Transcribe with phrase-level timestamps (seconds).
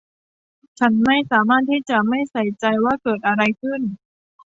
[0.79, 3.81] ฉันไม่สามารถที่จะไม่ใส่ใจว่าเกิดอะไรขึ้น